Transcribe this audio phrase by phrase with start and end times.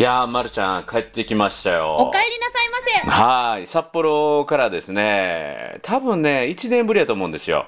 [0.00, 1.94] いやー、まるちゃん、帰ってきましたよ。
[1.96, 3.22] お帰りなさいませ。
[3.22, 7.66] はい、札幌からですね、多分ね、1年ぶりやと思うんですよ。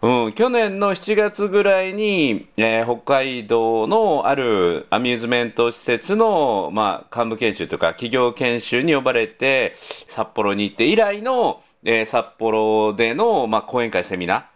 [0.00, 14.48] うん、去年の7月ぐらいに、えー北海道のあるアミューズメント施設の、まあ、幹部研修というか、企業研修に呼ばれて、札幌に行って以来の、えー札幌での、まあ、講演会セミナ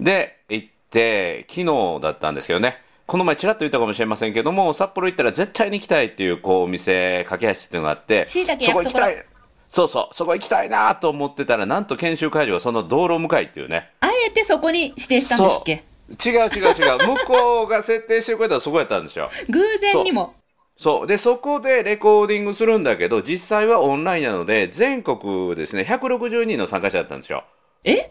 [0.00, 2.78] ーで行って、昨日だったんですけどね。
[3.06, 8.40] この前ちらっと言ったかもしれませんけども、札幌行ったら絶対に行きたいっていう、こう、お店、架け橋っていうのがあって、そ
[8.72, 9.24] こ行きたい。
[9.68, 13.90] そうそう、そこ行きたいなと思ってたら、なんと研修会場がその道路向かいっていうね。
[14.00, 15.84] あえてそこに指定したんですっけ？
[16.28, 16.98] 違う違う違う。
[17.16, 19.30] 向こうが設定してくれたらそこやったんですよ。
[19.48, 20.34] 偶然にも。
[20.76, 21.06] そう。
[21.06, 27.44] で、そこでレコーディングするんだけど、実際はオンラインなので、全国ですね、160人の参加者だったんですよ。
[27.84, 28.10] え？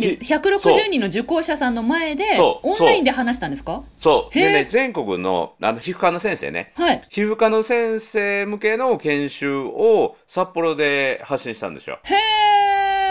[0.00, 3.82] でそう160人の受講者さんの前で、オンラインで話したんですか？
[3.96, 4.34] そう。
[4.34, 6.72] でね、全国の、あの、皮膚科の先生ね。
[6.76, 7.06] はい。
[7.10, 11.98] 皮膚科の先生向けの研修を札幌で発信したんですよ。
[12.02, 12.43] へー。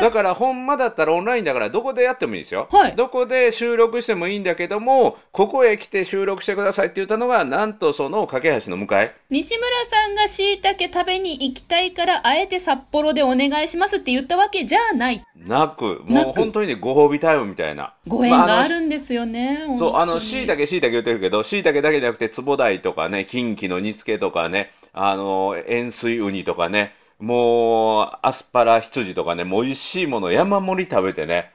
[0.01, 2.67] だから、ほんまだったらオンラインだから、どこでやってもいいですよ。
[2.71, 9.13] はいどこで収録してもいいんだけども、ここへ来て収録してくださいって言ったのが、なんとその架け橋の向かい。
[9.29, 15.23] 西村さんが椎茸食べに行きたいから、あえて札幌でお願いしますって言ったわけじゃない。
[15.35, 17.93] なく、もう本当にね、ご褒美タイムみたいな。
[18.07, 19.59] ご縁があるんですよね。
[19.77, 31.53] そう、あの、し椎茸、椎茸言ってるけど、椎茸だけじゃなくて、つぼ鯛とかね、近畿の煮付けとかね、あの、塩水ウニとかね、もう、アスパラ羊とかね、もう美味しいもの山盛り食べてね。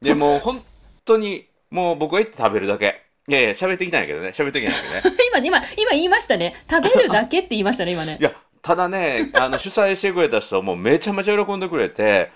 [0.00, 0.64] で、もう 本
[1.04, 3.02] 当に、もう僕が行って食べるだけ。
[3.28, 5.16] いやいや、喋ってきたんやけどね、喋ってきたんやけどね。
[5.28, 6.54] 今、今、今言いましたね。
[6.70, 8.24] 食べるだけって言いましたね、今ね い。
[8.24, 8.32] や、
[8.62, 12.30] ただね、あの、主催してくれた人もめちゃめちゃ喜んでくれて、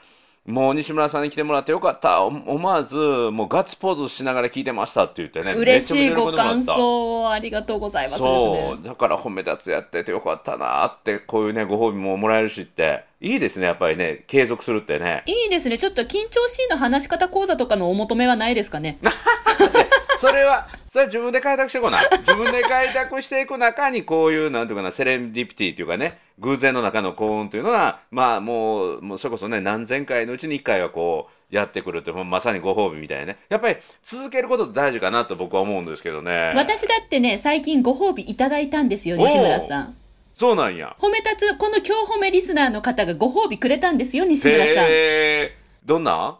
[0.46, 2.22] もう西村さんに来てもらってよかった。
[2.22, 5.52] お思わず、もうガッツポーズしながら聞いてましたって言ってね。
[5.52, 8.28] 嬉しいご感想をありがとうございますですね。
[8.28, 15.22] そう、だから褒め立つやっててよかったなって、こういうね、ご褒美ももらえるしって、いいですね、やっぱりね、継続するってね。
[15.24, 15.78] いいですね。
[15.78, 18.98] ちょっと緊張しいの話し方講座とかのお求めはないですかね？
[20.24, 22.00] それは、それは自分で開拓していこうな。
[22.00, 33.38] 自分で開拓していく中に、こういう、なんていうかな、セレンディピティっていうかね、偶然の中の幸運というのは、まあもう、もうそれこそね、何千回のうちに一回はこう、やってくるって、もうまさにご褒美みたいなね。
[33.50, 36.54] やっぱり続けることって大事かなと僕は思うんですけどね。
[36.56, 39.96] 私だってね、最近ご褒美いただいたんですよ、西村さん。
[40.34, 40.96] そうなんや。
[40.98, 44.86] 褒め立つ、この今日褒めリスナーの方がご褒美くれたんですよ、西村さん。
[44.88, 46.38] へーどんな？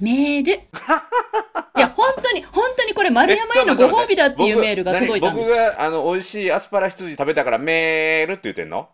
[0.00, 0.52] メール。
[1.76, 5.56] いや、本当に、本当にこれ丸山へのご褒美だっていうメールが届いたんです僕。
[5.56, 8.88] があの美味しいアスパラ羊食べたからメールって言ってんの？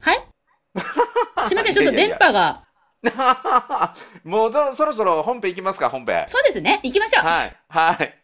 [0.00, 0.16] はい？
[1.46, 2.64] すいません、ちょっと電波が。
[4.24, 7.26] もうどそろそろ本編いきますか本編そうですね、行きましょう。
[7.26, 8.18] はいはい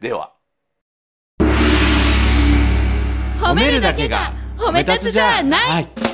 [0.00, 0.32] では
[3.38, 5.70] 褒めるだけが褒め立つじゃない。
[5.70, 6.09] はい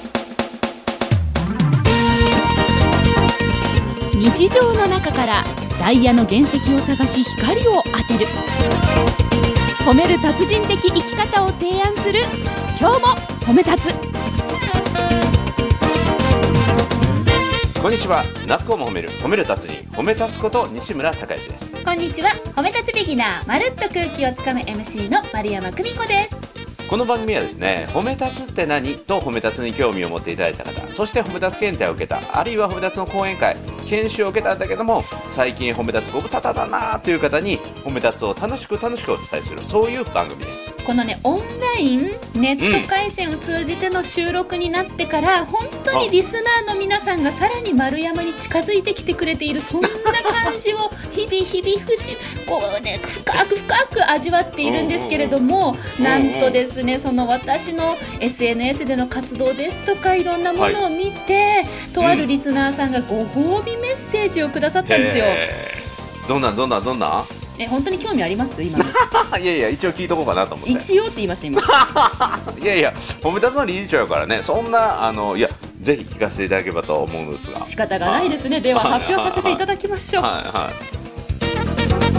[4.35, 5.45] 日常の中から
[5.79, 8.27] ダイヤの原石を探し光を当てる。
[9.87, 12.23] 褒める達人的生き方を提案する。
[12.79, 13.07] 今日も
[13.47, 13.95] 褒め立つ。
[17.81, 18.25] こんにちは。
[18.49, 19.11] なっこも褒める。
[19.11, 21.85] 褒める達人褒め立つこと西村孝之です。
[21.85, 22.31] こんにちは。
[22.57, 26.47] 褒め立つビギナーまるっと空気をつかむ MC の丸山久美子です。
[26.89, 40.76] この番組はですね褒め立つって何と褒め立つに興味を持っていただいた方そして褒め立つ検定を受けたあるいは褒め立つの講演会研修を受けたんだけども最近褒め立つご無沙汰だなという方に褒め立つを楽しく楽しくお伝えするそういう番組です。
[40.87, 65.25] このねオンラインネット回線を通じての収録になってから、本当にリスナーの皆さんがさらに丸山に近づいてきてくれているそんな感じを 日々日々ふしこうね深く深く味わっているんですけれども、うんなんとですねその私の SNS での活動ですとかいろんなものを見て、とあるリスナーさんがご褒美メッセージをくださったんですよ。
[66.29, 67.07] どんなんどんなんどんな？
[67.07, 68.63] んえ本当に興味あります？
[68.63, 68.85] 今の。
[69.39, 70.73] いやいや一応聞いとこうかなと思って。
[70.73, 71.63] 一応って言いました今。
[72.61, 74.43] いやいや褒め立つの理事長やからね。
[74.43, 75.49] そんなあのいや
[75.81, 77.67] ぜひ聞かせていただければと思うんですが。
[77.67, 78.61] 仕方がないですね。
[78.61, 79.01] でははい。
[79.01, 80.23] 発表させていただきましょう。
[80.23, 82.17] はいはい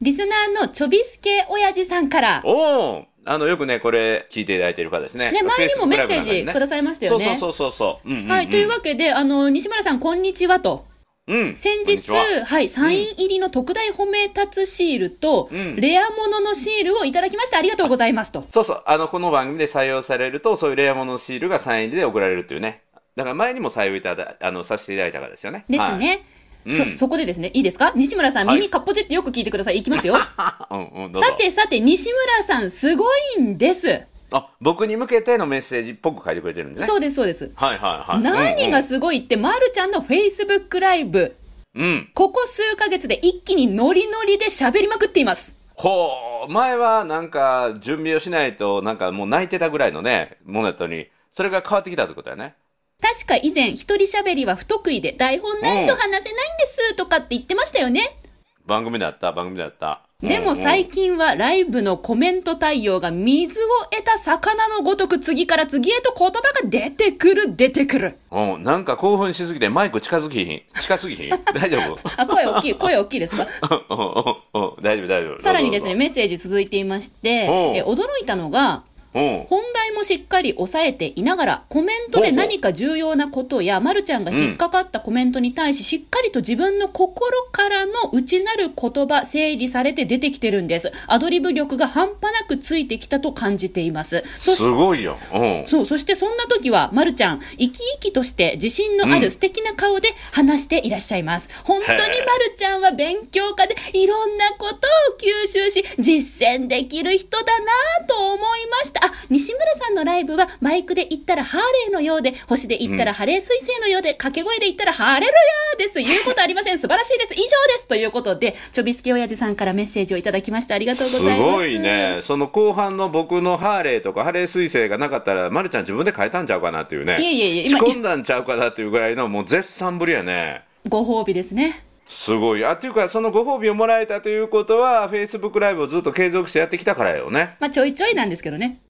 [0.00, 5.30] リスナーのちょびすけ親父さんから、おおあのよくねこれ聞いていただいてる方ですね。
[5.30, 7.36] ね、前にもメッセージくださいましたよね。
[7.38, 8.26] そうそうそうそう。
[8.26, 10.86] はい、というわけで、あの、西村さん、こんにちはと。
[11.26, 12.46] うん先日、は。
[12.46, 18.46] はい、サイン入りの特大褒め立つシールと、うんレアもののシールをいただきましてありがとうございますと。
[18.48, 18.82] そうそう。
[18.86, 22.82] あのこの番組で採用されるとそういうレアものシールがサイン入りで送られるっていうね。
[23.14, 25.66] だから前にも採用いただあのさせていただいたからですよね。
[25.68, 25.98] ですはい。
[25.98, 26.22] ね。
[26.32, 26.38] うん
[26.72, 27.92] そ、そこでですね、いいですか？
[27.94, 29.78] 西村さん、はい耳かっぽじってよく聞いてください。
[29.78, 30.16] いきますよ。
[30.70, 33.06] うんうん、どうぞさてさて、西村さん、すご
[33.36, 34.02] いんです。
[34.30, 36.86] あ僕に向けてのメッセージっぽく書いてくれてるんですね。
[36.86, 37.50] そうです、そうです。
[37.54, 38.22] はいはいはい。
[38.22, 41.34] 何がすごいって、まるちゃんの Facebook ライブ、
[41.74, 42.10] うん、うん。
[42.14, 45.56] ここ数ヶ月で一気にノリノリで喋りまくっています。
[45.74, 46.10] ほ
[46.46, 52.54] う、前はなんか準備をしないと、なんかもう泣いてたぐらいのね、ものやったのに、それが変わってきたってことだよね。
[53.00, 58.18] 確か以前、一人喋りは不得意で、台本ないと話せないんですとかって言ってましたよね。
[58.66, 60.02] 番組であった、番組であった。
[60.20, 68.18] でも最近はライブのコメント対応が水を得た魚のごとく次から次へと言葉が出てくる出てくる。
[68.32, 70.62] うん、うんなんか興奮しすぎてマイク近づきひん。
[70.82, 71.30] 近すぎひん。
[71.54, 72.00] 大丈夫？
[72.16, 73.46] あ、声大きい、 声大きいですか？
[73.70, 75.40] うんうんうんうん大丈夫大丈夫。
[75.42, 77.28] さらにですね、メッセージ続いていまして、
[77.76, 78.82] え驚いたのが。
[79.12, 90.92] 本題もしっかり押さえていながら、コメントで何か重要なことや、まるちゃんが引っかかったコメントに対し、しっかりと自分の心からの内なる言葉、整理されて出てきてるんです。
[91.06, 94.24] アドリブ力が半端なくついてきたと感じています。
[94.40, 95.18] そすごいよ。
[95.32, 95.64] うん。
[95.66, 101.48] そう、そしてそんな時は、まるちゃん、生き生きとして自信のあうんる素敵な顔で話していらっしゃいます。
[101.64, 108.38] 本当にまるちゃんは勉強家でいろんなことを吸収し、実践できる人だなと思い
[108.70, 108.97] ました。
[109.02, 115.98] あ、西村さんのライブはバイクで行ったらハーレーのようで、星で行ったらハレー彗星のようで、掛け声で言ったらハレルヤーです。
[116.02, 116.78] 言うことありません。
[116.78, 117.34] 素晴らしいです。
[117.34, 117.48] 以上で
[117.80, 117.86] す。
[117.86, 120.74] ということで、ちょびすけ親父さんからメッセージをいただきました。
[120.74, 121.52] ありがとうごすざいます。
[121.52, 122.18] ごいね。
[122.22, 127.16] その後半の僕のハーレーとかハレー彗星がなかったら、まるちゃん自分で変えたんちゃうかなっていうね。
[127.20, 130.62] いえいえいえ仕今込んだんちゃうかなっていうぐらいのもう絶賛ぶりやね。
[130.88, 131.84] ご褒美ですね。
[132.08, 132.64] すごい。
[132.64, 137.56] あ、っていうか、そのご褒美をもらえたということは、Facebook ライブをずっと継続してやってきたからよね。
[137.60, 138.80] まあ、ちょいちょいなんですけどね。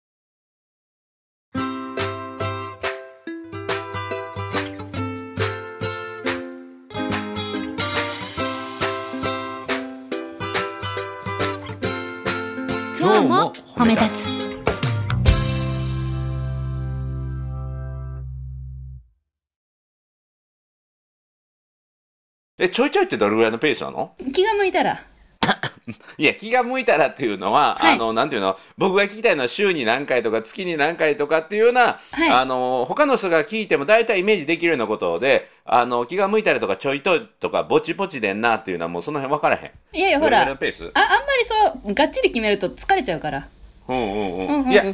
[22.59, 24.13] え、ちょいちょいってどれぐらいのペースなの？
[24.33, 25.01] 気が向いたら。
[26.19, 39.97] いや、気が向いたらっていうのは、はいあの、なんていうの、僕が聞きたいのは週に何回とか月に何回とかっていうような、はいあの、他の人が聞いても大体イメージできるようなことで、あの、気が向いたらとかちょいととかぼちぼちでんなっていうのはもうその辺分からへん？
[39.97, 41.55] いやいや、ほらあ、あんまりそ
[41.87, 43.49] う、がっちり決めると疲れちゃうから。
[43.89, 44.19] うんうんうん。
[44.19, 44.85] うんうんうんいや、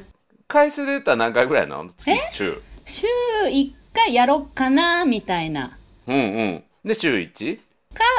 [0.46, 1.90] 回数で言ったら何回ぐらいなの？
[1.98, 2.62] 月週。
[2.84, 3.06] 週
[3.46, 5.76] 1回やろっかな、みたいな。
[6.06, 6.64] うんうん。
[6.84, 7.58] で、週 1?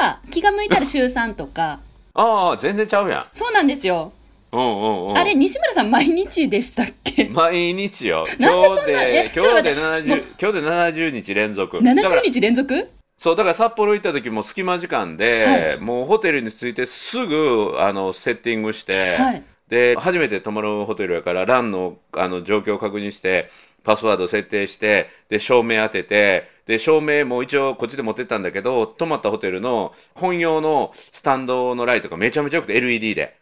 [0.00, 1.80] か、気が向いたら週3とか。
[2.14, 3.26] ああ、全然ちゃうやん。
[3.32, 4.12] そうなんですよ。
[4.50, 5.18] うんうんうん。
[5.18, 7.28] あれ、西村さん毎日でしたっけ？
[7.28, 8.26] 毎日よ。
[8.40, 11.82] なんでそんな今日でえ、ちょっと今日で待って70、今日で70日連続。
[11.82, 12.88] だから ?70 日連続？
[13.18, 19.42] そう、だから札幌行った時も隙間時間で、はもうホテルに着いてすぐ、あの、セッティングして、はい。
[19.68, 23.48] で、初めて泊まるホテルやから、ランの、あの、状況を確認して、
[23.86, 33.36] パスワード設定して、で、照明当てて、で、照明も一応こっちで持ってったんだけど、泊まったホテルの本用のスタンドのライトがめちゃめちゃ良くて LED で。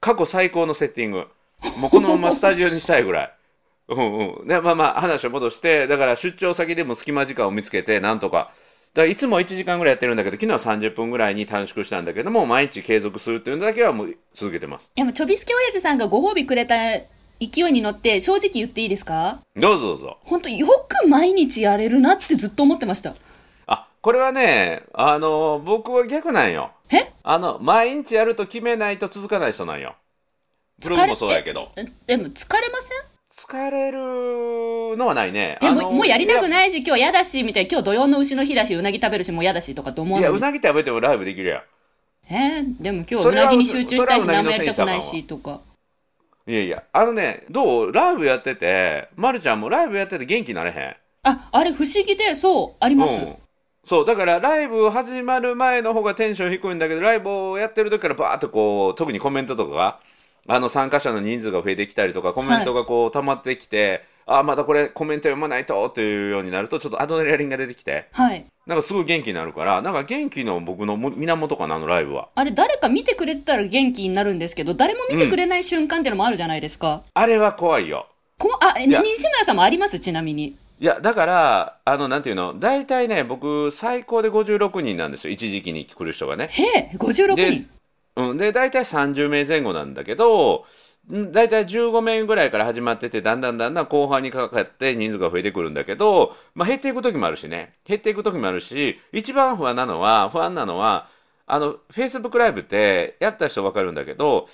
[0.00, 1.26] 過去最高のセッティング。
[1.78, 3.32] もうこのまま スタジオにしたいぐらい。
[3.88, 4.46] うんうん。
[4.46, 8.52] で、まあまあ話を戻して、だから出張先でも隙間時間を見つけて、なんとか。
[8.94, 14.88] だからいつも1時間ぐらいやってるんだけど、昨日は30分ぐらいに短縮したんだけども、毎日継続するっていうのだけはもう続けてます。
[14.94, 16.76] いや、もうちょびすけ親父さんがご褒美くれた
[17.40, 19.40] 勢いに乗って、正直言っていいですか？
[19.56, 20.18] どうぞどうぞ。
[20.24, 23.14] 本当よく毎日やれるなってずっと思ってました。
[23.66, 26.70] あ、これはね、あの、僕は逆なんよ。
[26.90, 27.12] え？
[27.22, 29.94] あの、毎日やると決めないと続かない人なんよ。
[30.80, 31.72] ブログもそうやけど。
[31.76, 32.98] えでも疲れません？
[33.32, 35.58] 疲れるのはないね。
[35.60, 40.30] え、もうもうやりたくいないし、今日嫌だし、みたいな、今日土曜の牛の日だし、うなぎ食べるし、もう嫌だしとかと思うや、い？
[40.30, 40.36] や。
[40.36, 41.62] うなぎ食べてもライブできるやん。
[42.30, 45.60] えーでも今日そうなぎに集中したいし、何もやりたくないし、とか。
[46.46, 47.92] いやいや、あのね、どう？
[47.92, 50.96] ライブやってて、まるちゃんもライブやってて元気になれへん。
[51.22, 53.14] あ、あれ不思議で、そう、あります。
[53.14, 53.36] うん。
[53.82, 60.00] そう、だからライブ始まる前の方がテンション低いんだけど、ライブをやってる時からバーっとこう、特にコメントとかが、
[60.46, 68.44] あの参加者の人数が増えてきたりとか、コメントがこう溜まってきて、あ、またこれコメント読まないとっていうようになると、ちょっとアドレナリンが出てきて、はい。
[68.66, 72.28] なんかすごい元気になるから、なんか元気の僕のも源かな、あのライブは。
[72.34, 77.02] あれ、誰か見てくれてたら元気になるんですけど、誰も見てくれない瞬間ってのもあるじゃないですか。
[77.12, 78.08] あれは怖いよ。
[78.38, 80.00] こあ、西村さんもあります？
[80.00, 80.56] ちなみに。
[80.80, 86.48] いや、だから、あの、なんていうの、大体ね、僕、最高で56人なんですよ、一時期に来る人がね。
[86.50, 87.70] へえ、56で人。
[88.16, 90.62] うん、で、大体30名前後なんだけど、ん
[91.10, 101.08] 大体15名ぐらいから始まってて、だんだんだんだん後半にかかって人数が増えてくるんだけど、まあ、減っていく時もあるしね、減っていく時もあるし、一番不安なのは、不安なのは、
[101.46, 104.48] あの、Facebook ライブってやった人わかるんだけど、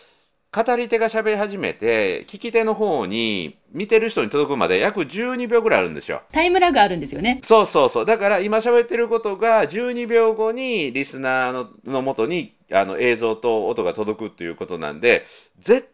[0.53, 6.23] 語り手が喋り始めて、聞き手の方に、見てる人に届くまで約12秒ぐらいあるんですよ。
[6.33, 7.41] タイムラグあるんですよね。
[7.45, 8.05] そうそうそう。
[8.05, 15.25] だから今喋ってることが12秒後にリスナーのの元にあの映像と音が届くっていうことなんで、
[15.61, 15.89] 絶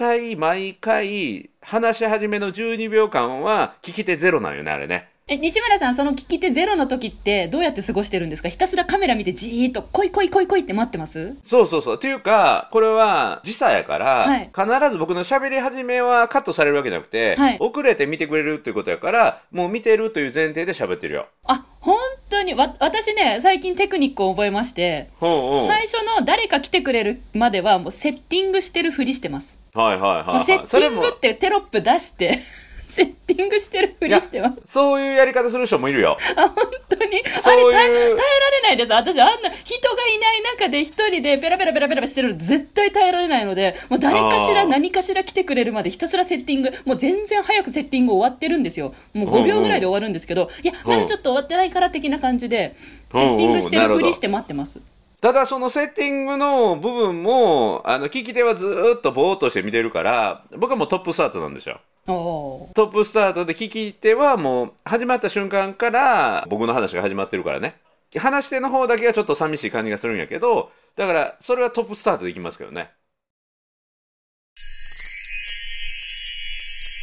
[0.00, 5.08] 対毎回話し始めの12秒間は聞き手ゼロなんよね、あれね。
[5.28, 8.48] え、西村さん、その聞き手ゼロの時ってどうやって過ごしてるんですか？
[8.48, 11.36] ひたすらカメラ見てじーっと、来い来い来い来いって待ってます？
[11.42, 11.96] そうそうそう。
[11.96, 21.26] っていうか、これは時差やから、はい必ず僕の喋り始めはカットされるわけじゃなくて、はい遅れて見てくれるっていうことやから、もう見てるという前提で喋ってるよ。
[21.44, 21.98] あ、本
[22.30, 29.59] 当に、わ、私ね、最近テクニックを覚えまして、最初の誰か来てくれるまではもうセッティングしてるふりしてます。
[29.74, 30.44] はいはいはい、はい。
[30.44, 32.40] セッティングってテロップ出して、
[32.88, 34.56] セッティングしてるふりしてます。
[34.64, 36.18] そういうやり方する人もいるよ。
[36.34, 36.54] あ、本
[36.88, 37.22] 当に？
[37.22, 38.16] あれ耐え、耐えられ
[38.62, 38.92] ないです。
[38.92, 48.92] 私、あんな人がいない中で一人でペラペラペラペラしてるの絶対耐えられないので、もう誰かしら何かしら来てくれるまでひたすらセッティング、もう全然早くセッティング終わってるんですよ。
[49.14, 52.74] もう5秒ぐらいで終わるんですけど、いや、まだちょっと終わってないから的な感じで、
[53.12, 54.80] セッティングしてるふりして待ってます。
[55.20, 61.80] ただそのセッティングの部分も、あの、聞き手はずーっとぼーっとして見てるから、僕はもうトップスタートなんですよ。
[62.06, 67.76] トップスタートで聞き手はもう始まった瞬間から僕の話が始まってるからね。
[68.16, 72.90] 話し手の方だけはちょっと寂しい感じがするんやけど、だからそれはトップスタートでいきますけどね。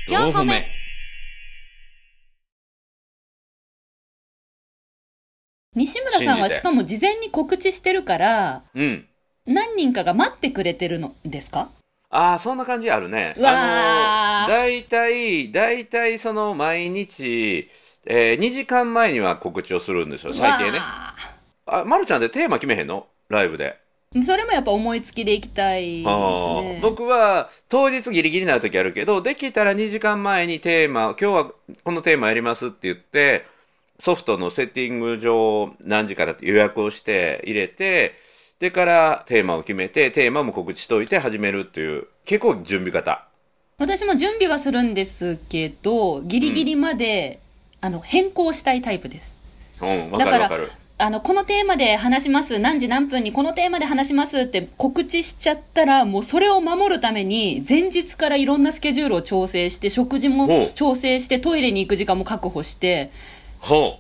[0.09, 0.76] 4個目
[5.77, 9.05] 西村さんはしかも事前に告知してるから、うん。
[9.46, 11.69] 何人かが待ってくれてるのですか？
[12.10, 13.36] ああ、そんな感じあるね。
[13.38, 17.69] あの、大体、大体その毎日、
[18.05, 20.79] えー2時間前には告知をするんですよ、最低ね。
[20.79, 21.13] わ
[21.67, 23.07] あ、まるちゃんでテーマ決めへんの？
[23.29, 23.77] ライブで。
[24.15, 26.12] ーそれもやっぱ思いつきでいきたいですあ
[26.62, 26.81] ねー。
[26.81, 31.51] 僕は当日ギリギリになる時あるけどできたら2時間前にテーマ今日は
[31.84, 33.46] このテーマやりますって言って
[34.00, 38.16] ソフトのセッティング上何時からって予約をして入れて
[38.60, 43.27] でからテーマを決めてテーマも告知しといて始めるっていう結構準備方
[43.80, 47.39] 私も準備はするんですけど、ギリギリまで、
[47.80, 49.36] あの、変更したいタイプです。
[49.80, 50.72] うんわだかるわかる。
[50.98, 60.72] あの、このテーマで話します、何時何分にこのテーマで話しますって告知しちゃったら、もうそれを守るために、前日からいろんなスケジュールを調整して、食事ほもう。
[60.74, 63.12] 調整して、トイレに行く時間も確保して、
[63.60, 64.00] ほ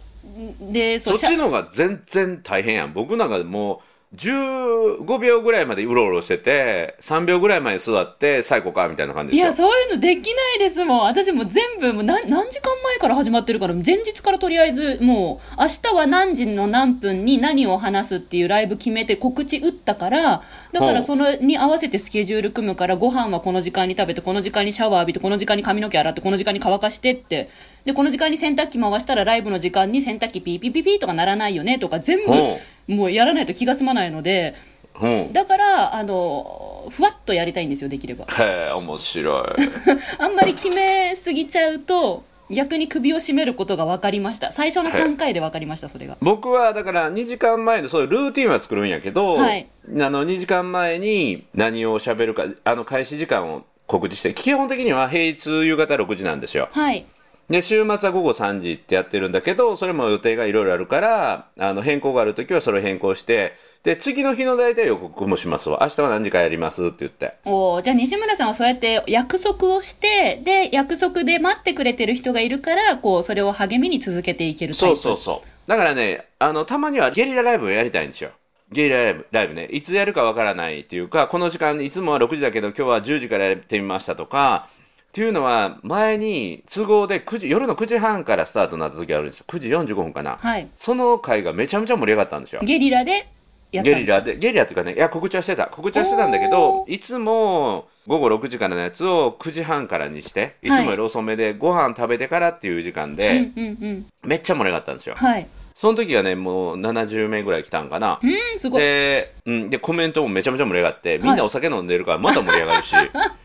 [0.59, 2.93] で、うそ、そうっちの方が全然大変やん。
[2.93, 3.79] 僕なんかもう
[4.15, 10.99] 15秒ぐらいまでうろうろしてて3秒ぐらい前に座って最後かみたいな感じでいや、そういうのできないですもん。
[11.01, 27.49] 私もう全部、もう何何時間前から始まってるから、前日からとりあえず、もう、明日は何時の何分に何を話すっていうライブ決めて告知打ったから、だからそのに合わせてスケジュール組むから、ご飯はこの時間に食べて、この時間にシャワー浴びて、この時間に髪の毛洗って、この時間に乾かしてって。
[27.83, 34.55] で、この時間に洗濯機回したら、ライブの時間に洗濯機ピーピーピーピーとかならないよねとか、全部、ほもうやらないと気が済まないので、
[34.95, 38.25] うほうだから、あの、ふわっとやりたいんですよ、できれば。
[38.25, 39.45] へえ面白い
[40.17, 44.51] あんまり決めすぎちゃうと、逆に首を絞めることが分かりました。
[44.51, 46.17] 最初の3回で分かりました、それが。
[46.21, 57.05] 僕はだから2時間前のそういうルーティンは作るんやけど、はいあの2時間前に何を喋るかあの開始時間を告知して基本的には平日夕方6時なんですよはい。
[57.49, 65.79] で週末は午後3時ってやってるんだけどそれも予定がいろいろあるからあの変更がある時はそれを変更してで次の日の大体予告もしますわ。
[65.81, 67.35] 明日は何時からやりますって言って。
[67.45, 74.73] おーじゃあ西村さんはそうやって約束をして、で、約束で待ってくれてる人がいるから、こう、それを励みに続けていける。
[74.73, 75.67] そうそうそう。
[75.67, 78.31] だからねあのたまにはゲリラライブをやりたいんですよ。
[78.71, 84.67] ゲリラライブライブねいつやるかわからないっていうかこの時間いつもは6時だけど今日は10時からやってみましたとか
[85.09, 90.69] っていうのは前に都合で9時夜の9時半からスタートになった時あるんですよ9時45分かなはい。
[90.75, 93.29] その回がめちゃめちゃ盛り上がったんですよゲリラで
[93.71, 104.05] ゲリラでゲリラっていうかねいや告知はしてた告知はしてたんだけどおいつも午後6時からのやつを9時半からにしていつもより遅めでご飯食べてからっていう時間で、うんうんうん。
[104.23, 105.47] めっちゃ盛り上がったんですよはい。
[105.75, 108.19] その時はね、もう70名ぐらい来たんかな。
[108.23, 108.81] うん、すごい。
[108.81, 112.95] で、うん、で、コメントもめちゃめちゃ盛り上がって、みんなお酒飲んでるからまた盛り上がるし。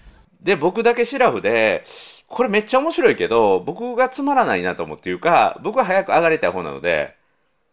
[0.43, 1.85] で、僕だけシラフで、
[2.27, 7.15] これめっちゃ面白いけど、僕がつまらないなと思うっていうか、僕は早く上がりたい方なので、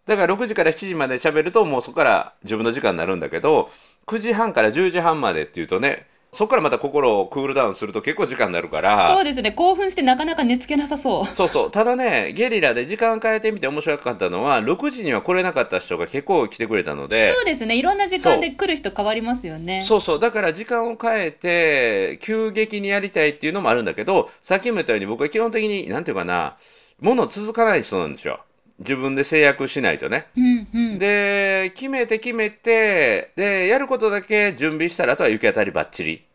[0.06, 3.70] だから6時から7時まで喋ると、もうそこから自分の時間になるんだけど、
[4.08, 9.16] 9時半から10時半までっていうとね、そこからまた心をクールダウンすると結構時間になるから。
[9.16, 9.52] そうですね。
[9.52, 11.26] 興奮してなかなか寝つけなさそう。
[11.26, 11.72] そうそう。
[11.72, 17.78] ただね、ゲリラで時間変えてみて面白かったのは、6時には来れなかった人が結構来てくれたので、そうですね。
[17.78, 19.84] いろんな時間で来る人変わりますよね。
[19.84, 20.20] そうそう。
[20.20, 26.58] だから時間を変えて、急激にやりたいっていうのもあるんだけど、さっきも言ったように僕は基本的に、なんていうかな、
[27.02, 28.40] もの続かない人なんですよ。
[28.80, 30.28] 自分で制約しないとね。
[30.36, 31.00] うんうん。
[31.00, 36.26] で、決めて決めて、で、やることだけ準備したら、あとは行き当たりばっちり。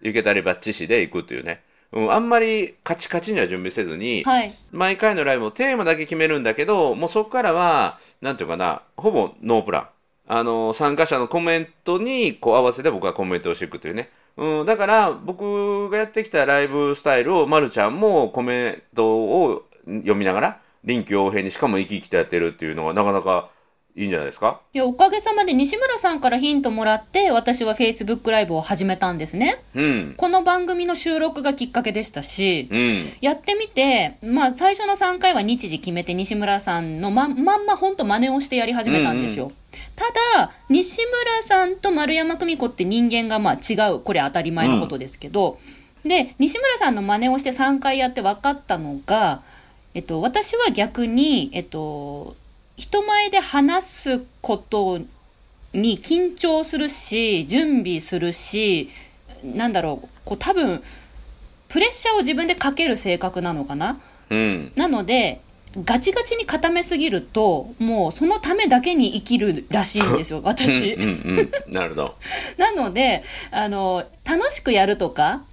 [0.00, 1.62] 行き当たりばっちしで行くっていうね。
[1.92, 4.54] うん、あんまりカチカチには準備せずに、はい。
[4.70, 9.88] 毎回のライブもテーマだけ決めるんだけど、もうそこからは、なんていうかな、ほぼノープラン。
[10.28, 14.10] あの、参加者のコメントにこう合わせて僕はコメントをしていくというね。
[14.36, 23.50] うん、だから僕がやってきたライブスタイルを、まるちゃんもコメントを読みながら、臨機応変にしかも生き生きとやってるっていうのがなかなか
[23.96, 24.60] いいんじゃないですか？
[24.72, 29.62] いや、おかげさまで西村さんからヒントもらって、私は Facebook ライブを始めたんですね。
[29.74, 30.14] うん。
[30.16, 33.12] この番組の収録がきっかけでしたし、うん。
[33.20, 39.50] やってみて、まあ最初の3回は日時決めて西村さんのままんまほんと真似をしてやり始めたんですよ。
[39.96, 40.04] た
[40.38, 44.00] だ、西村さんと丸山久美子って人間がまあ違う。
[44.00, 45.58] これ当たり前のことですけど、
[46.04, 49.42] で、西村さんの真似をして3回やって分かったのが、
[49.94, 52.36] えっと、私は逆に、えっと、
[52.76, 55.00] 人前で話すこと
[55.72, 58.90] に緊張するし、準備するし、
[59.44, 60.82] なんだろう、こう多分、
[61.68, 64.00] プレッシャーを自分でかける性格なのかな？
[64.28, 64.72] うん。
[64.76, 65.40] なので、
[65.84, 70.94] ガチガチに固めすぎると、もうそのためだけに生きるらしいんですよ、私。
[70.94, 71.72] うんうんうん。
[71.72, 72.14] なるほど。
[72.58, 75.44] なので、あの、楽しくやるとか、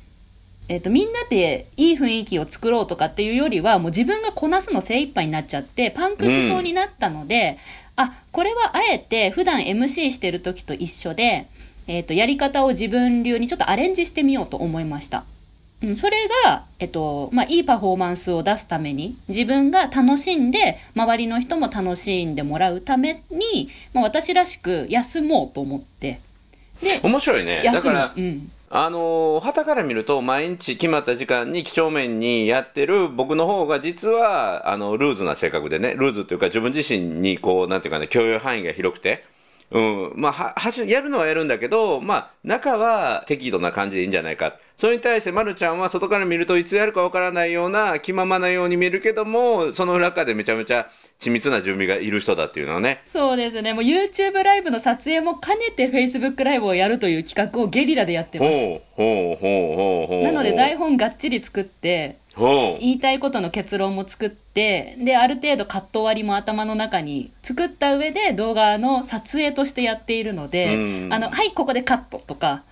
[0.70, 7.58] えっ、と、みんなでいい雰囲気を作ろうとかっていうよりは、もう自分がこなすの精一杯になっちゃって、パンクしそうになったので、
[7.96, 11.48] あ、これはあえて普段 MC してる時と一緒で、
[11.88, 15.24] えっ、と、やり方を自分流にちょっとアレンジしてみようと思いました。
[15.82, 26.20] うん、それが、えっと、まあ、いいパフォーマンスを出すために、自分が楽しんで、周りの人も楽しんでもらうために、まあ、私らしく休もうと思って。
[26.82, 27.58] で、面白いね。
[27.58, 27.82] だ休む。
[27.84, 28.52] から、うん。
[28.70, 39.24] あのー、旗から見ると、毎日決まった時間に几帳面にやってる僕の方が実は、あの、ルーズな性格でね、ルーズというか自分自身にこう、なんていうかね、共有範囲が広くて、
[39.70, 44.56] うん、まあ、は、はし、やるのはやるんだけど、まあ、中は適度な感じでいいんじゃないか。
[44.78, 53.74] それに対して、まるちゃんは外から見るといつやるかわからないような、気ままなように見えるけども、その中でめちゃめちゃ緻密な準備がいる人だっていうのはね、そうですね。
[53.74, 58.52] もう YouTube ライブの撮影も兼ねて Facebook ライブをやるという企画をゲリラでやってます。
[58.52, 60.24] ほう、ほう、ほう、ほう、ほう。
[60.24, 62.20] なので台本がっちり作って。
[62.80, 71.14] 言いたいことの結論も作って、で、ある程度カット割りも頭の中に作った上で動画の撮影としてやっているので、うん。
[71.14, 72.64] あの、はい、ここでカットとか、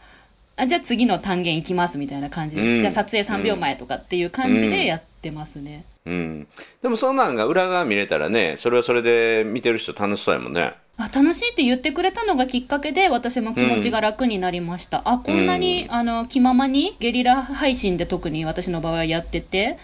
[0.57, 2.81] あじゃあ次の単元いきますみたいな感じで、うん。
[2.81, 5.85] じゃあ撮影3秒前とかっていう感じでやってますね。
[6.05, 6.47] うん。
[6.81, 10.75] でもそんなんが裏側見れたらね、それはそれで見てる人楽しそうやもんね。
[10.97, 19.77] あ楽しいって言ってくれたのがきっかけで私も気持ちが楽になりました、あこんなに、うんあの気ままにゲリラ配信で特に私の場合やってて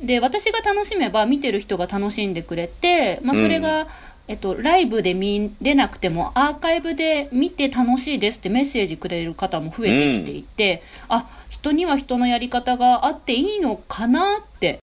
[0.00, 3.86] で私が楽しめば見てる人が楽しんでくれて、まあ、それが、
[4.28, 14.78] えっと、ライブで見れなくてもアーカイブで見て楽しいですってメッセージくれる方も増えてきていて、あ人には人のやり方があっていいのかなって。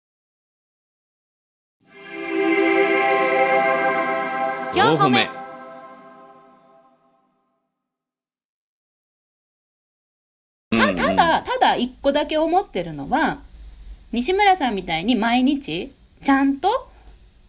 [4.74, 5.30] 4歩目
[10.72, 13.40] たただ、ただ一個だけ思ってるのは、
[14.12, 16.90] 西村さんみたいに毎日、ちゃんと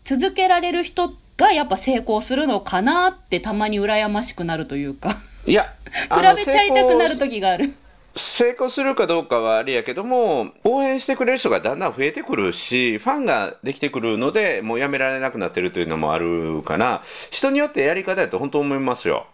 [0.05, 5.75] 続けられる人がやっぱ成功するのかなってたまに羨ましくなるというか、いや、
[6.13, 7.75] 比べちゃいたくなる時がある。
[8.17, 17.03] 成功するかどうかはあれやけども、応援してくれる人がだんだん増えてくるし、ファンができてくるので、もうやめられなくなってるというのもあるかな。
[17.31, 19.27] 人によってやり方やと本当思いますよ。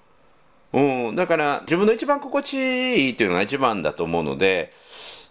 [0.73, 4.73] うん、だから自分の一番心地いいっていうのが一番だと思うので、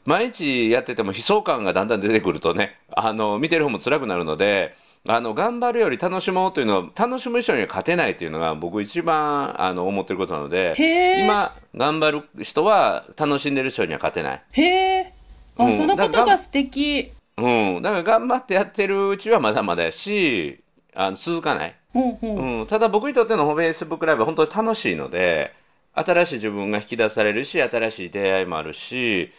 [0.06, 4.76] 毎日やってても悲壮感がだんだん出てくるとね、あの、見てる方も辛くなるので、
[5.08, 10.76] あの、頑張るより楽しもうというのは、楽しむ人には勝てないというのが僕一番、あの、思ってることなので、
[11.24, 14.44] 今、頑張る人は楽しんでる人には勝てない。
[14.52, 14.64] へ
[15.00, 15.14] え。
[15.58, 17.12] あ、うんその言葉素敵。
[17.38, 17.82] うん。
[17.82, 21.76] だから頑張ってやってるうちはまだまだやし、あの続かない。
[21.94, 22.40] ほうほう。
[22.40, 22.68] うん。
[22.68, 25.54] ただ僕にとってのフェイスブックライブは本当に楽しいので、
[25.94, 29.32] 新しい自分が引き出されるし、新しい出会いもあるし、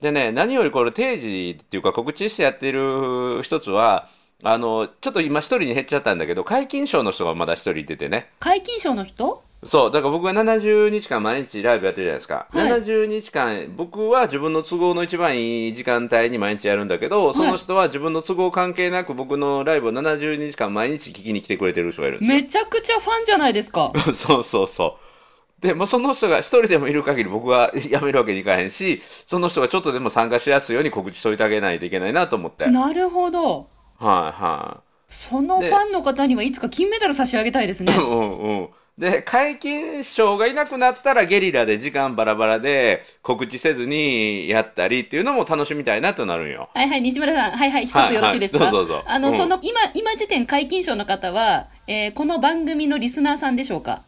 [0.00, 4.08] でね、何よりこれ定時っていうか告知してやってる一つは、
[4.44, 8.30] あの、ちょっと今一人に減っちゃったんだけど、解禁賞の人がまだ一人いててね。
[8.38, 9.42] 解禁賞の人？
[9.64, 12.46] そう、だから僕が70日間毎日ライブやってるじゃないですか。
[12.50, 22.36] はい70日間、僕は自分の都合の一番いい時間帯に毎日やるんだけど、その人は自分の都合関係なく僕のライブを70日間毎日聞きに来てくれてる人がいるんですよ。
[22.36, 23.92] めちゃくちゃファンじゃないですか。
[24.14, 25.60] そうそうそう。
[25.60, 32.62] で、もうその人が一人でもいる限り僕は辞めるわけにいかへんし、その人がちょっとでも参加しやすいように告知しといてあげないといけないなと思って。
[32.62, 33.66] はいなるほど。
[33.98, 37.86] はそのファンの方にはいつか金メダル差し上げたいですい。
[37.86, 38.00] ね う。
[38.00, 38.68] んうん。
[38.98, 46.68] で、解禁賞がいなくなったらゲリラで時間バラバラで告知せずにやったりっていうのも楽しみたいなとなるんよ。
[46.74, 47.52] はいはい、西村さん。
[47.52, 54.02] はいはい、一つはいよろしいですか、はいどうぞどうぞあの、うんその、今、今時点解禁賞の方は、えーこの番組のリスナーさんでしょうか？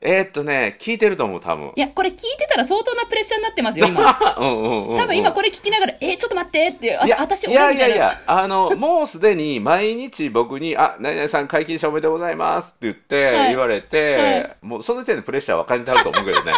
[0.00, 1.72] えーっとね、聞いてると思う、多分。
[1.74, 4.18] いや、これ聞いてたら相当なプレッシャーになってますよ、今。
[4.38, 4.96] うんうんうんうん。
[4.96, 7.96] 多分今これ聞きながら、えーちょっと待ってって、あいや、私、いや俺みたいな。
[7.96, 16.52] いやいや、あの、 もうすでに毎日僕に、あ、何々さん解禁者おめでとうございますって言って、はい言われて、はいもうその時点でプレッシャーは感じてあると思うけどね。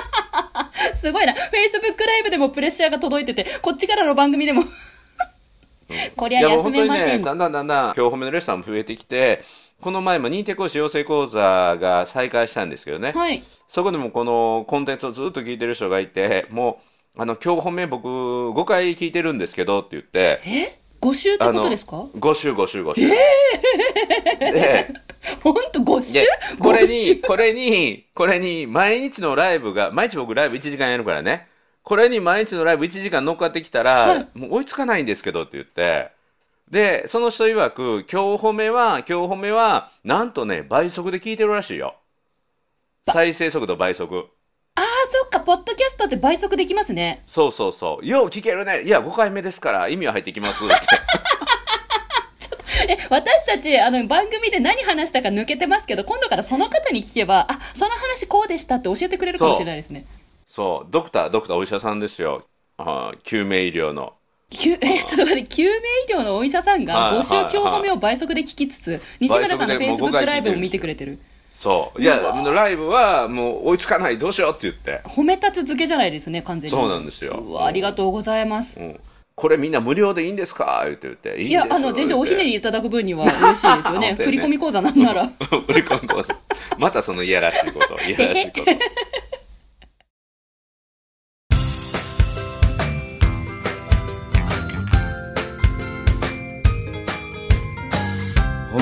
[0.94, 1.32] すごいな。
[1.32, 4.62] Facebook ライブでもプレッシャーが届いてて、こっちからの番組でも。
[6.16, 7.22] こりゃいや、もう休本当にね、めません。
[7.22, 9.44] だんだんだんだん、今日褒めのレストランも増えてきて、
[9.86, 11.38] この前も認定講師養成講座
[11.80, 13.44] が再開したんですけどね、はい。
[13.68, 16.80] そこでもこのコンテンツをずっと聞いてる人がいて、も
[17.16, 23.08] う、あの、今日褒め僕5回聞いてるんですけどって言って、え？5週ってことですか？5週5週5週。
[24.40, 24.92] で、
[25.44, 26.14] ほんと5週？
[26.14, 27.14] で、これ ?5 週？
[27.14, 31.46] に、これに、これに、毎日のライブが、毎日僕ライブ1時間やるからね。
[31.84, 36.15] これに毎日のライブ1時間乗っかってきたら、はいもう追いつかないんですけどって言って。
[36.70, 41.94] で、その人曰く、今日褒めは、今日褒めは、なんとね、倍速で聞いてるらしいよ。
[43.06, 44.26] 再生速度倍速。
[44.74, 47.22] ああ、そっか、ポッドキャストって倍速できますね。
[47.28, 48.06] そうそうそう。
[48.06, 48.82] よう聞けるね。
[48.82, 50.74] いや、5回目ですから、意味は入ってきます って。
[52.88, 60.04] え、私たち、あの、番組で何話したか抜けてますけど、今度からその方に聞けば、あ、その話こうでしたって教えてくれるかもしれないですね。
[60.48, 62.44] そう、ドクター、ドクター、お医者さんですよ。
[62.76, 64.15] あー救命医療の。
[64.50, 65.70] 救え、ちょっと待って、救命
[66.14, 71.18] 医療のお医者さんが、はい募集はい今日褒めを倍速で聞きつつ、西村さんの倍速でもう Facebook 5回聞いてるライブを見てくれてる。
[71.50, 72.00] そう。
[72.00, 75.02] いや、ライブはもう追いつかない、どうしようって言って。
[75.08, 76.76] 褒め立つ付けじゃないですね、完全に。
[76.76, 78.78] そうなんですようわ、ありがとうございます。
[78.78, 79.00] うん、
[79.34, 80.82] これみんな無料でいいんですか？
[80.84, 81.42] 言って言って。
[81.42, 84.12] いいや、あの、全然おひねり言いただく分には嬉しいですよね。
[84.18, 85.26] ねり込み口座なんなら。
[85.66, 86.36] 振り込み口座
[86.78, 88.66] またそのいやらしいこと、いやらしいこと。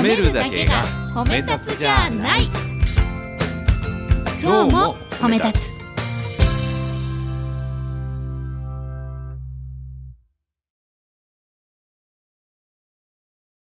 [0.04, 0.82] めるだけが
[1.14, 2.42] 褒め立つじゃない。
[4.42, 5.74] 今日も褒め立つ。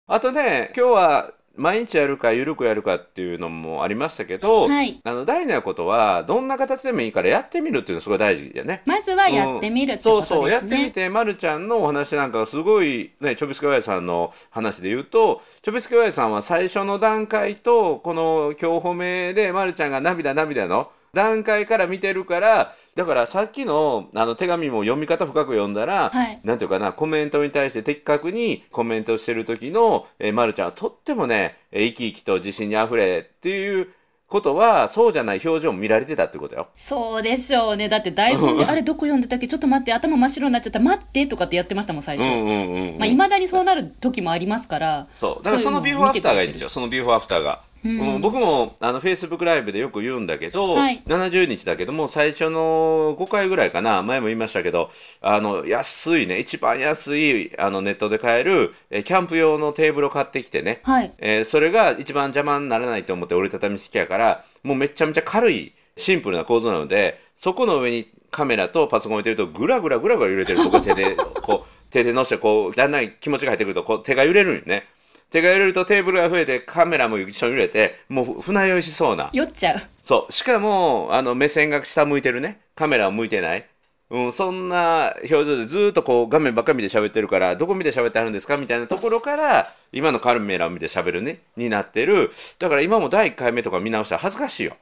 [0.08, 8.81] あとね、今日は毎日やるか緩くやるかっていうのもありましたけど、はいあの大事なことはどんな形でもいいからやってみるっていうのがすごい大事だよね。
[8.85, 10.37] まずはやってみるってことですね。
[10.37, 33.89] そうそうやってみて、ま、るちゃんのお話なんかがすごい、ね、ちょびすけおやじさんの話で言うとちょびすけおやじさんは最初の段階とこの今日褒めでまるちゃんが涙涙の段階から見てるからだからさっきのあの手紙も読み方深く読んだら、はいなんていうかなコメントに対して的確にコメントしてる時の、えー、まるちゃんはとってもねえー生き生きと自信にあふれっていう
[34.28, 36.69] ことはそうじゃない表情も見られてたってことよ。
[36.78, 37.89] そうでしょうね。
[37.89, 39.45] だって台本で、あれどこ読んでたっけ？
[39.45, 40.80] ちょっと待って、頭真っ白になっちゃった。
[40.80, 42.24] 待ってとかってやってましたもん、最初。
[42.24, 45.08] うんうんうんうんまあ、未だにそうなる時もありますから。
[45.12, 45.43] そう。
[45.43, 46.69] だからそのビフォーアフターがいいんですよ。
[46.69, 47.62] そのビフォーアフターが。
[47.83, 47.99] うん。
[48.15, 51.01] うん僕もあの Facebook ライブでよく言うんだけど、はい。
[51.07, 54.89] 70日だけども最初の5回ぐらいかな前も言いましたけど
[55.21, 61.13] あの安いね一番安いあのネットで買えるえキャンプ用のテーブルを買ってきてね、はい。
[61.17, 74.85] えーそれが一番邪魔にならないと思って折りたたみ式やからもうめちゃめちゃ軽いシンプルな構造なのでそこの上にカメラとパソコン置いてるとグラグラグラグラ揺れてるとこ手でこう手で乗せてこうだんだん気持ちが入ってくるとこう手が揺れるんよね
[75.31, 79.29] 手が揺れるとテーブルが増えてカメラも一緒に揺れてもう船酔いしそうな。
[79.33, 79.81] 酔っちゃう。
[80.03, 80.31] そう。
[80.31, 82.59] しかもあの目線が下向いてるね。
[82.75, 83.65] カメラを向いてない。
[84.09, 88.57] うん、そんな表情でずーっとこう画面ばっかり見て喋ってるからどこ見て喋ってあるんですか？
[88.57, 91.39] みたいなところから今のカメラを見て喋るね。
[91.55, 92.29] になってる。
[92.59, 94.75] だから今も第1回目とか見直したら恥ずかしいよ。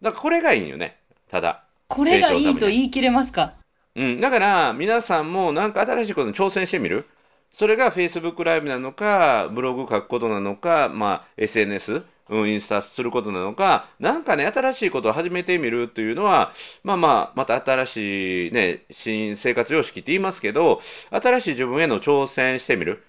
[0.00, 0.96] だからこれがいいんよね。
[1.28, 1.64] ただ。
[1.88, 3.54] これがいいと言い切れますか？
[3.96, 7.04] うん、だから皆さんもなんか新しいことに挑戦してみる？
[7.52, 23.04] それが Facebook ライブなのかブログ書くことなのか、まあ、SNS、うん、インスタすることなのかなんかね新しいことを始めてみるというのはまあまあまた新しいね新生活様式って言いますけど新しい自分への挑戦してみる。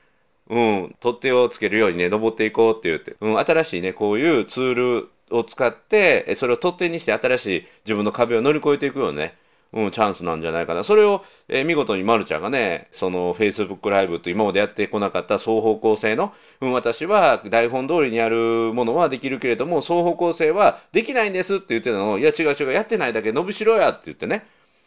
[0.49, 9.35] うん、取っ手をつけるようにね、登っていこうって言って、うん、新しいね、こういうツールを使ってそれを取っ手にして新しい自分の壁を乗り越えていくよね、
[9.73, 10.83] うん、チャンスなんじゃないかな。
[10.83, 24.45] それを、えー見事にまるちゃんがねその Facebook ライブと今までやってこなかった双方向性の、うん、私は台本通りにやるものはできるけれども双方向性はできないんですって言ってたのをいや違う違うやってないだけ伸びしろやって言ってね。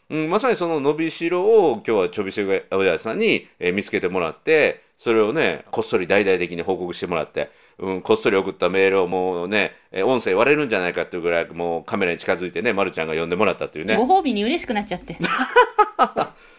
[0.09, 13.97] うん、まさにその伸びしろを今日はちょびせがおやさんに、えー見つけてもらってそれをねこっそり大々的に報告してもらって、うん、こっそり送ったメールをもうね、えー音声割れるんじゃないかっていうぐらいもうカメラに近づいてね、ま、るちゃんが呼んでもらったっていうね。
[13.97, 15.17] ご褒美に嬉しくなっちゃって。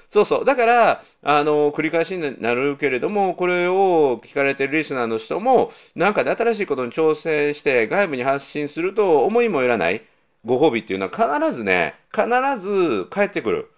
[0.09, 0.45] そうそう。
[0.45, 10.03] だからあの繰り返しになるけれどもこれを聞かれてるリスナーの人もなんかで新しいことに挑戦して外部に発信すると思いもよらない
[10.45, 12.25] ご褒美っていうのは必ずね必
[12.59, 13.71] ず返ってくる。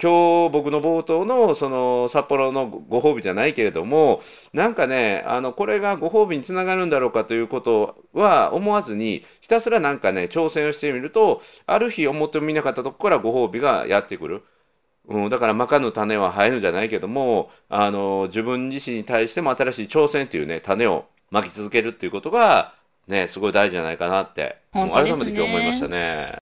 [0.00, 14.44] 今日僕の冒頭のその札幌のご褒美じゃないけれどもなんかねあのこれがご褒美につながるんだろうかということは思わずにひたすらなんかね挑戦をしてみるとある日思ってもみなかったとこからご褒美がやってくる。
[15.08, 22.74] うん、だからまかぬ種は生えるじゃないけどもあの自分自身に対しても新しい挑戦っていうね種をまき続けるっていうことが
[23.06, 26.45] ねすごい大事じゃないかなって、改めて今日思いましたね。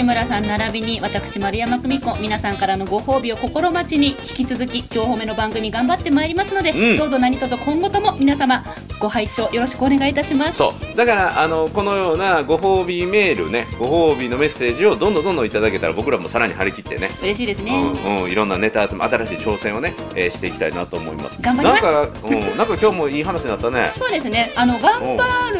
[0.00, 6.96] 西村さん並びに私丸山久美子皆さんからのご褒美を心待ちに引き続き今日褒めの番組頑張ってまいりますので、うん。
[6.96, 8.64] どうぞ何卒今後とも皆様
[8.98, 10.56] ご拝聴よろしくお願いいたします。
[10.56, 10.96] そう。
[10.96, 17.10] だからあのこのようなご褒美メールねご褒美のメッセージをどんどんどんどんいただけたら僕らもさらに張り切ってね。
[17.20, 17.72] 嬉しいですね、
[18.04, 21.42] うんうん、いろんなネタ集め新しい挑戦をね、えーしていきたいなと思います。
[21.42, 21.82] 頑張ります。
[21.82, 23.92] なんか、うん、なんか今日もいい話になったね。
[23.96, 24.50] そうですね。
[24.56, 25.59] あの頑張る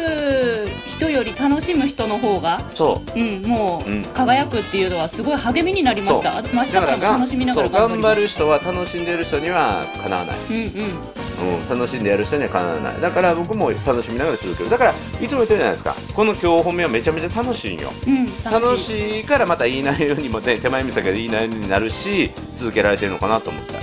[1.21, 3.19] より楽しむ人の方がそう。
[3.19, 4.01] うん、もう、うん。
[4.01, 6.41] 輝くっていうのはすごい励みになりました。
[6.53, 8.15] 明日からも楽しみながら頑張。
[8.15, 11.61] る人は楽しんでる人にはかなわない、うんうん。
[11.61, 13.01] うん、楽しんでやる人にはかなわない。
[13.01, 15.95] だから僕も楽しみながら続けるだからいつも言ってるじゃないですか。
[16.13, 17.91] この今日褒めはめちゃめちゃ楽しいんよ。
[18.05, 18.79] うん、楽い。
[18.79, 23.73] しいからまたいい内容にもね手前味噌がいい内容になるし続けられてるのかなと思って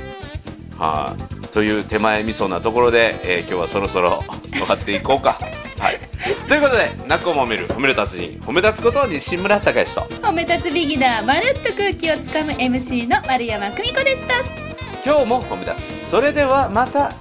[0.79, 1.49] はい。
[1.55, 4.23] という手前味噌なところで、えー今日はそろそろ
[4.53, 5.39] 終わっていこうか
[5.79, 6.01] はい。
[6.49, 10.15] ということで「泣くを褒める褒める達人褒め立つこと西村隆之と。
[10.27, 14.35] 褒め立つビギナー、まるっと空気をつかむ MC の丸山久美子でした。
[15.05, 16.11] 今日も褒め立つ。
[16.11, 17.13] それではまた